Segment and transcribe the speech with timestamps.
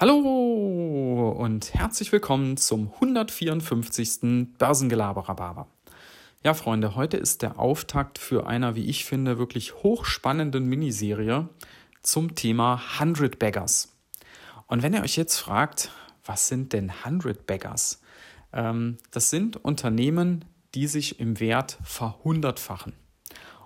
[0.00, 4.54] Hallo und herzlich willkommen zum 154.
[4.56, 5.66] Börsengelaber-Rhabarber.
[6.44, 11.48] Ja, Freunde, heute ist der Auftakt für einer, wie ich finde, wirklich hochspannenden Miniserie
[12.00, 13.92] zum Thema 100 Baggers.
[14.68, 15.90] Und wenn ihr euch jetzt fragt,
[16.24, 18.00] was sind denn 100 Baggers?
[18.52, 20.44] Ähm, das sind Unternehmen,
[20.76, 22.92] die sich im Wert verhundertfachen.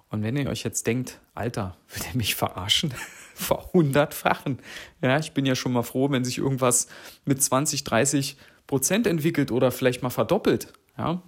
[0.08, 2.94] Und wenn ihr euch jetzt denkt, Alter, will er mich verarschen?
[3.34, 4.58] verhundertfachen.
[5.00, 6.88] Ja, ich bin ja schon mal froh, wenn sich irgendwas
[7.24, 8.36] mit 20, 30
[8.66, 10.72] Prozent entwickelt oder vielleicht mal verdoppelt.
[10.96, 11.22] Ja,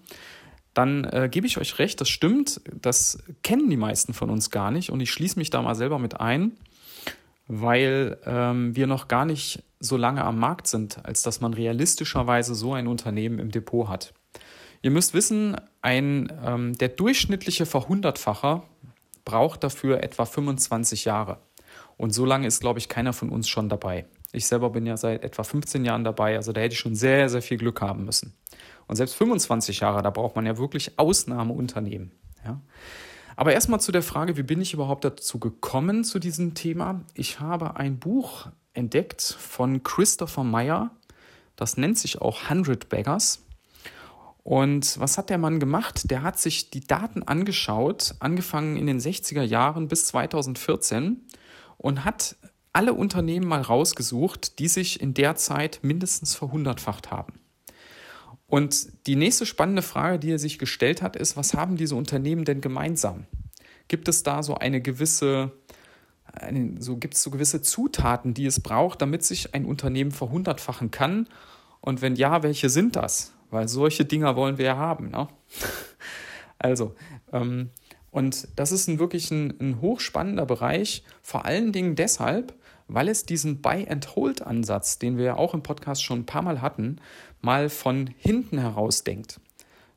[0.74, 2.60] dann äh, gebe ich euch recht, das stimmt.
[2.80, 4.90] Das kennen die meisten von uns gar nicht.
[4.90, 6.52] Und ich schließe mich da mal selber mit ein,
[7.46, 12.54] weil ähm, wir noch gar nicht so lange am Markt sind, als dass man realistischerweise
[12.54, 14.14] so ein Unternehmen im Depot hat.
[14.82, 18.64] Ihr müsst wissen, ein, ähm, der durchschnittliche Verhundertfacher
[19.24, 21.38] braucht dafür etwa 25 Jahre.
[21.96, 24.06] Und so lange ist, glaube ich, keiner von uns schon dabei.
[24.32, 27.28] Ich selber bin ja seit etwa 15 Jahren dabei, also da hätte ich schon sehr,
[27.28, 28.34] sehr viel Glück haben müssen.
[28.86, 32.10] Und selbst 25 Jahre, da braucht man ja wirklich Ausnahmeunternehmen.
[32.44, 32.60] Ja?
[33.36, 37.04] Aber erstmal zu der Frage, wie bin ich überhaupt dazu gekommen zu diesem Thema?
[37.14, 40.90] Ich habe ein Buch entdeckt von Christopher Meyer,
[41.56, 43.44] das nennt sich auch 100 Beggars.
[44.42, 46.10] Und was hat der Mann gemacht?
[46.10, 51.22] Der hat sich die Daten angeschaut, angefangen in den 60er Jahren bis 2014
[51.84, 52.36] und hat
[52.72, 57.34] alle Unternehmen mal rausgesucht, die sich in der Zeit mindestens verhundertfacht haben.
[58.46, 62.46] Und die nächste spannende Frage, die er sich gestellt hat, ist, was haben diese Unternehmen
[62.46, 63.26] denn gemeinsam?
[63.86, 65.52] Gibt es da so eine gewisse,
[66.78, 71.28] so gibt es so gewisse Zutaten, die es braucht, damit sich ein Unternehmen verhundertfachen kann?
[71.82, 73.34] Und wenn ja, welche sind das?
[73.50, 75.10] Weil solche Dinger wollen wir ja haben.
[75.10, 75.28] Ne?
[76.56, 76.94] Also,
[77.30, 77.68] ähm,
[78.14, 82.54] und das ist ein, wirklich ein, ein hochspannender Bereich, vor allen Dingen deshalb,
[82.86, 87.00] weil es diesen Buy-and-Hold-Ansatz, den wir ja auch im Podcast schon ein paar Mal hatten,
[87.42, 89.40] mal von hinten heraus denkt.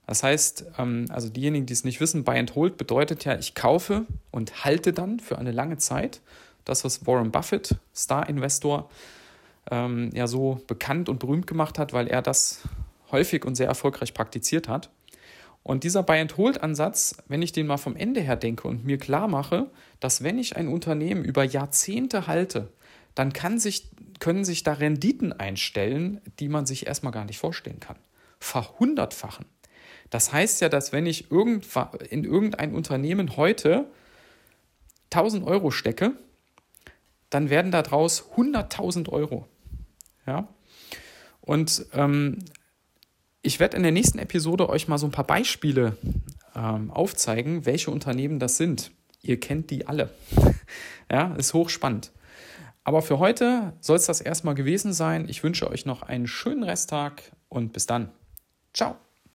[0.07, 3.53] Das heißt, ähm, also diejenigen, die es nicht wissen, Buy and Hold bedeutet ja, ich
[3.53, 6.19] kaufe und halte dann für eine lange Zeit.
[6.65, 8.89] Das, was Warren Buffett, Star-Investor,
[9.69, 12.61] ähm, ja so bekannt und berühmt gemacht hat, weil er das
[13.11, 14.89] häufig und sehr erfolgreich praktiziert hat.
[15.67, 19.69] Und dieser Buy-and-Hold-Ansatz, wenn ich den mal vom Ende her denke und mir klar mache,
[19.99, 22.71] dass wenn ich ein Unternehmen über Jahrzehnte halte,
[23.15, 23.89] dann kann sich,
[24.19, 27.97] können sich da Renditen einstellen, die man sich erstmal gar nicht vorstellen kann.
[28.39, 29.45] Verhundertfachen.
[30.09, 33.87] Das heißt ja, dass wenn ich in irgendein Unternehmen heute
[35.11, 36.13] 1000 Euro stecke,
[37.29, 39.45] dann werden daraus 100.000 Euro.
[40.25, 40.47] Ja?
[41.41, 42.39] Und ähm,
[43.47, 45.95] ich werde in der nächsten Episode euch mal so ein paar Beispiele
[46.53, 48.91] ähm, aufzeigen, welche Unternehmen das sind.
[49.21, 50.09] Ihr kennt die alle.
[51.11, 52.11] ja, ist hochspannend.
[52.83, 55.27] Aber für heute soll es das erstmal gewesen sein.
[55.29, 58.11] Ich wünsche euch noch einen schönen Resttag und bis dann.
[58.73, 58.97] Ciao.